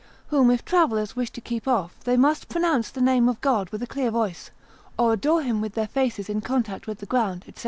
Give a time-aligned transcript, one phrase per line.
[0.29, 3.83] (whom if travellers wish to keep off they must pronounce the name of God with
[3.83, 4.49] a clear voice,
[4.97, 7.53] or adore him with their faces in contact with the ground, &c.)